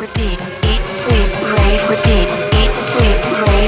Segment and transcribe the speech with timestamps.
[0.00, 0.40] repeat.
[0.64, 1.28] Eat, sleep,
[1.84, 2.28] repeat.
[2.56, 3.20] Eat, sleep,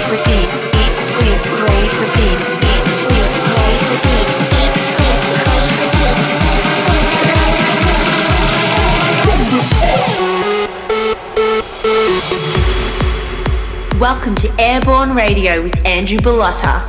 [0.08, 0.48] repeat.
[0.80, 2.38] Eat, sleep, repeat.
[2.72, 4.00] Eat, sleep, repeat.
[4.56, 6.00] Eat, sleep, repeat.
[14.00, 16.80] Welcome to Airborne Radio with Andrew Bellotta.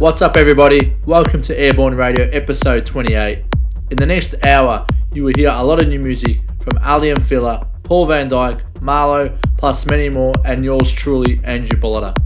[0.00, 0.96] What's up, everybody?
[1.06, 3.44] Welcome to Airborne Radio, episode 28.
[3.92, 7.24] In the next hour, you will hear a lot of new music from Aly and
[7.24, 12.16] Fila, Paul van Dyk, Marlo, plus many more, and yours truly, Andrew Bellotta.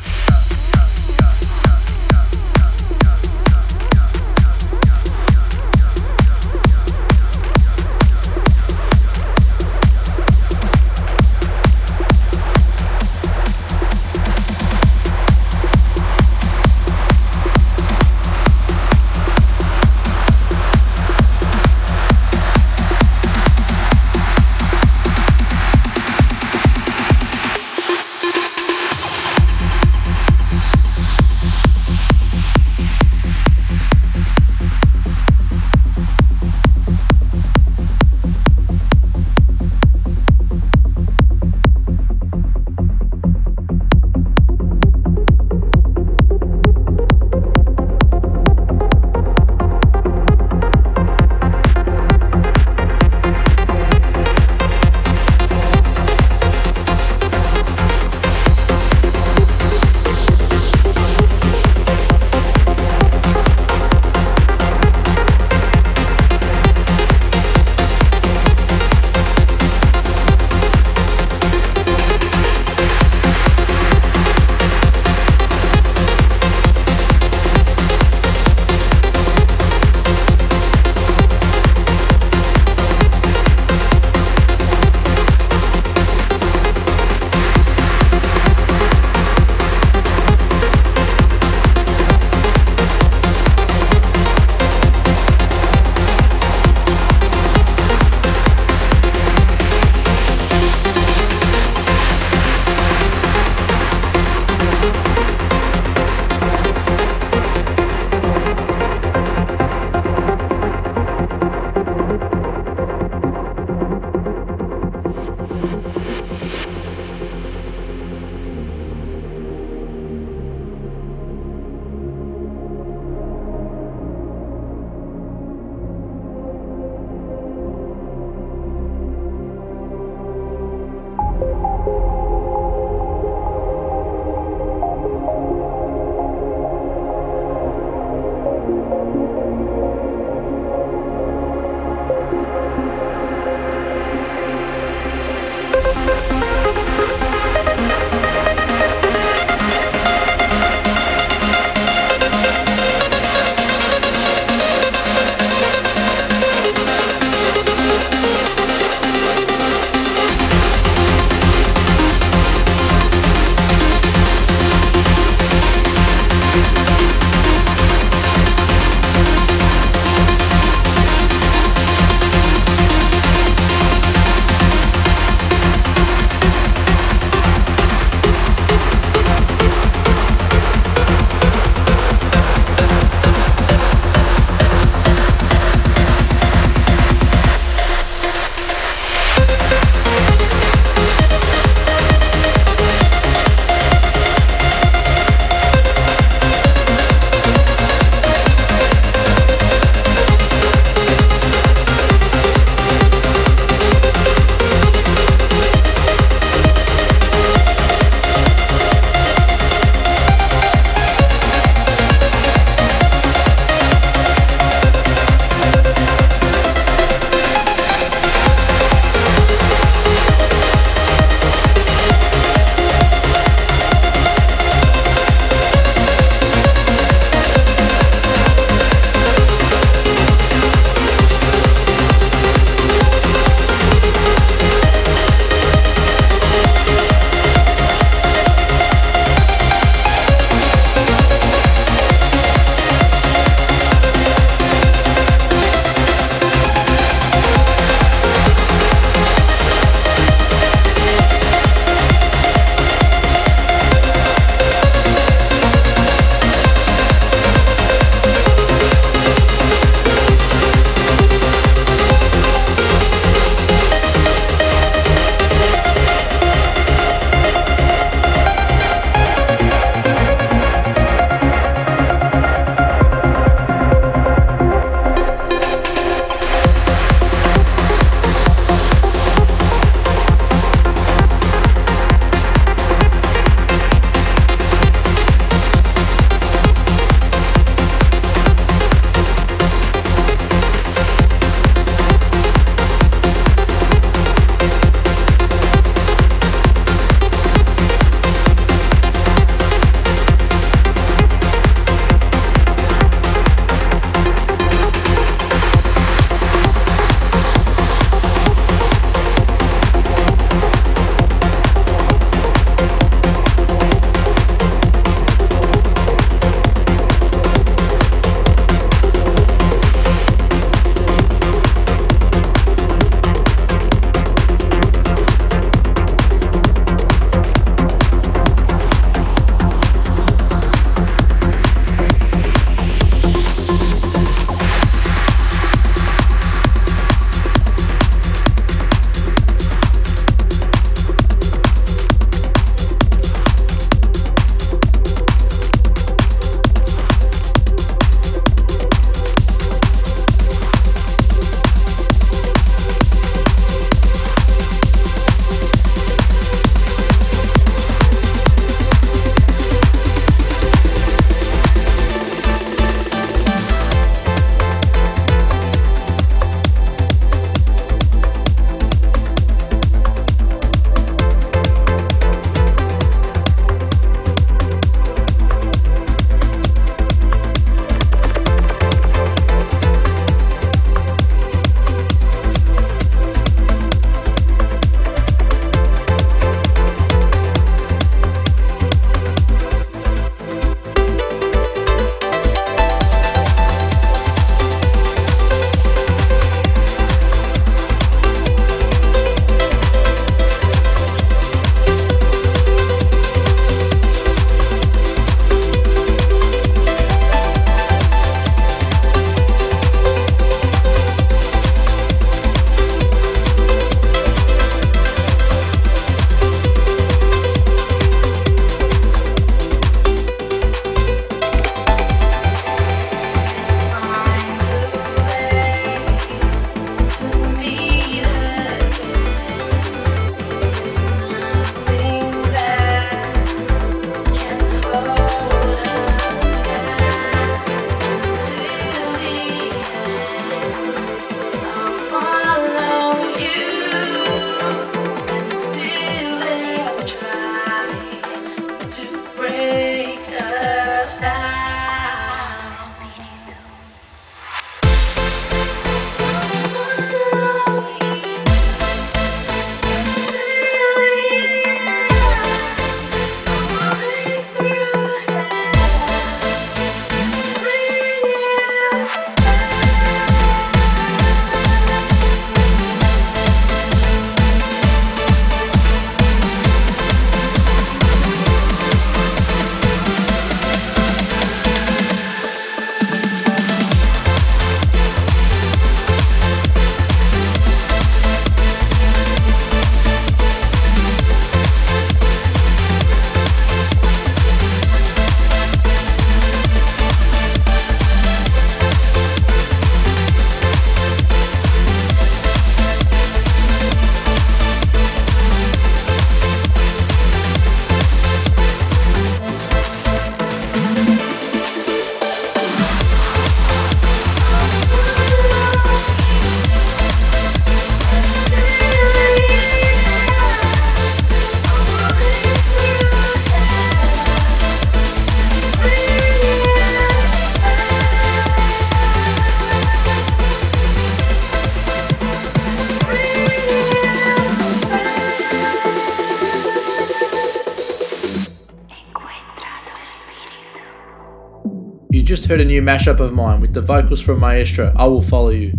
[542.47, 545.49] just heard a new mashup of mine with the vocals from Maestro, I Will Follow
[545.49, 545.73] You.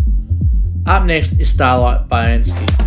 [0.84, 2.77] Up next is Starlight by Ansky.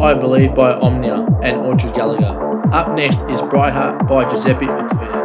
[0.00, 2.72] I Believe by Omnia and Audrey Gallagher.
[2.72, 5.17] Up next is Bright Heart by Giuseppe Ottaviani.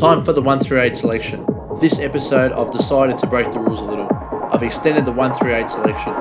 [0.00, 1.44] time for the 138 selection.
[1.78, 4.08] This episode, I've decided to break the rules a little.
[4.50, 6.14] I've extended the 138 selection.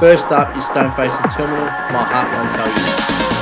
[0.00, 3.41] First up is Stoneface and Terminal, My Heart Won't Tell You.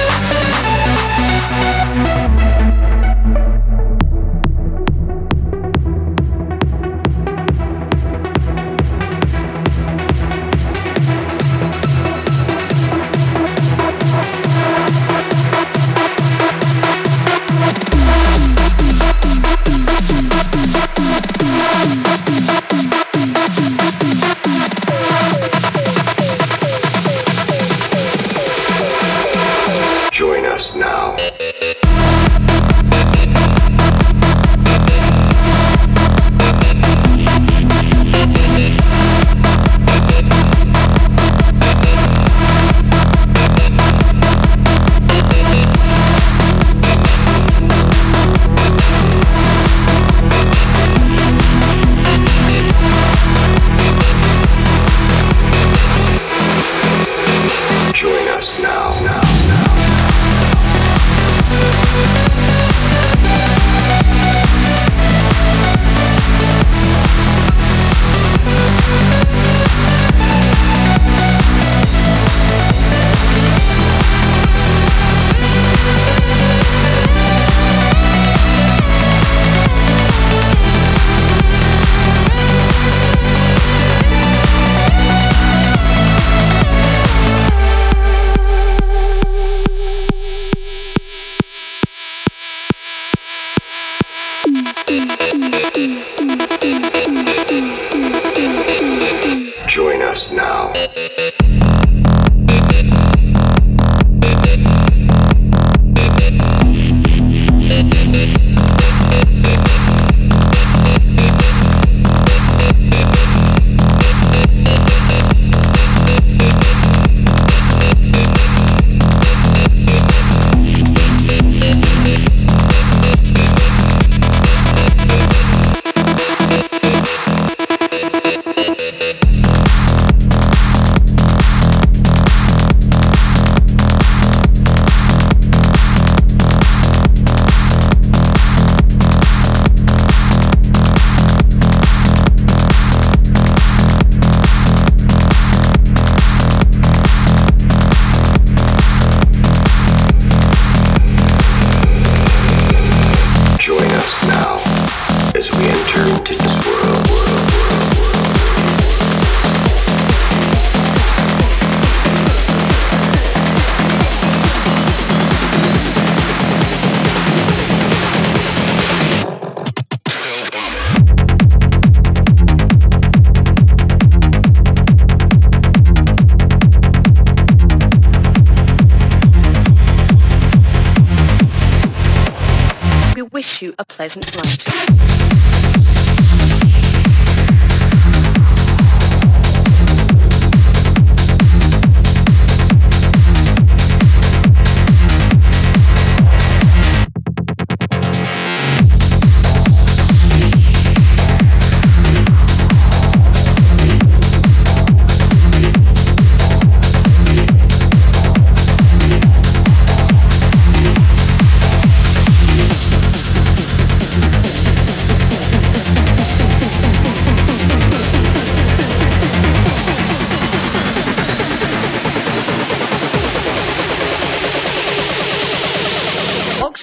[184.71, 185.60] Bye.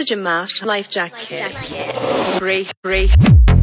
[0.09, 1.53] Oxygen mask, life jacket.
[2.39, 2.71] Breathe.
[2.83, 3.58] Breathe.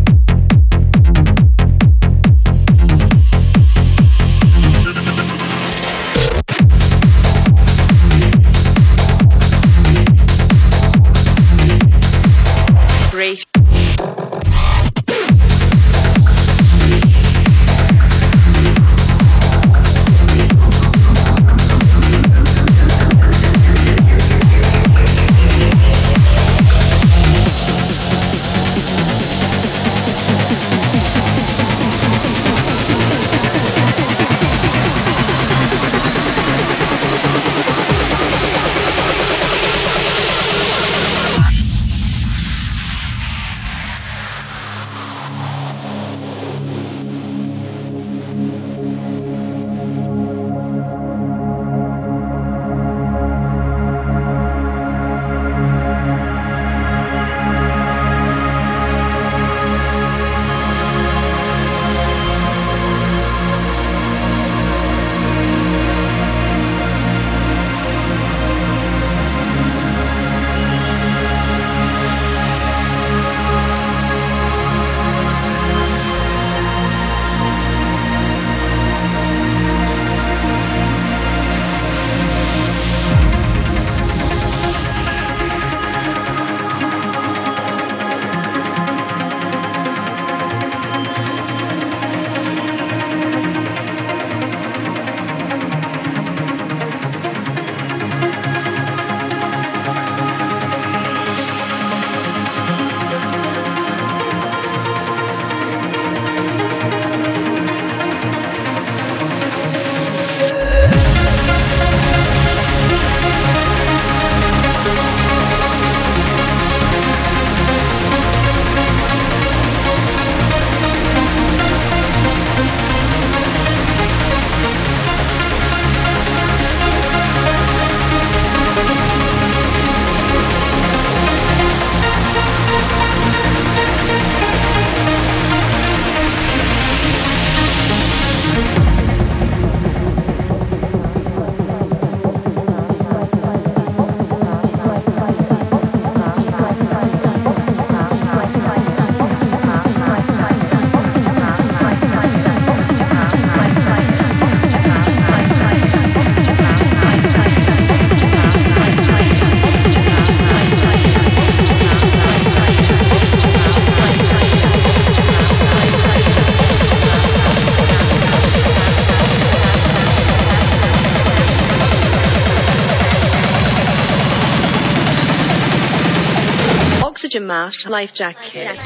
[177.65, 178.79] Life jacket.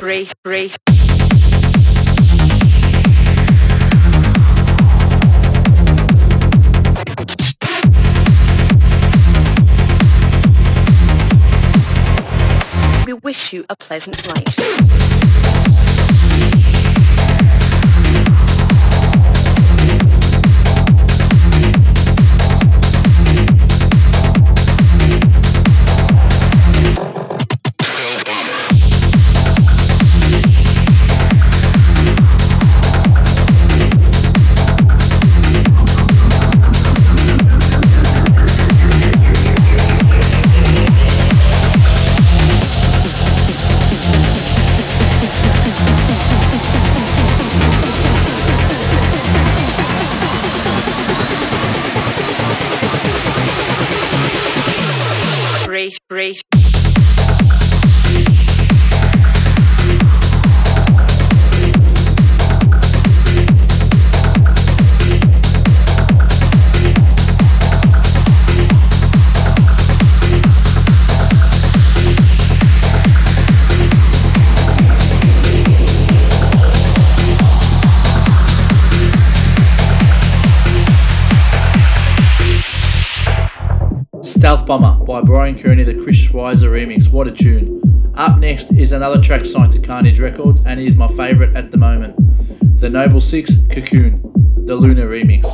[0.00, 0.74] Breathe, breathe.
[13.06, 14.61] We wish you a pleasant flight.
[85.24, 87.10] Brian Kearney, the Chris Schweizer remix.
[87.10, 88.12] What a tune.
[88.14, 91.76] Up next is another track signed to Carnage Records and is my favourite at the
[91.76, 92.16] moment.
[92.80, 94.20] The Noble Six Cocoon,
[94.66, 95.44] the Luna remix.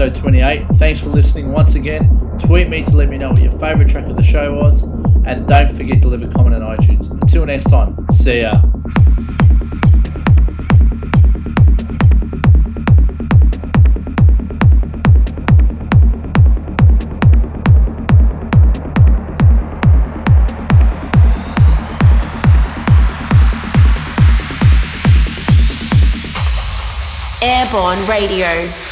[0.00, 0.68] Episode 28.
[0.74, 2.04] Thanks for listening once again.
[2.38, 4.82] Tweet me to let me know what your favourite track of the show was.
[5.24, 7.10] And don't forget to leave a comment on iTunes.
[7.10, 8.62] Until next time, see ya.
[27.42, 28.87] Airborne Radio.